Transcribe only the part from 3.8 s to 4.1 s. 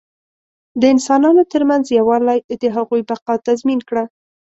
کړه.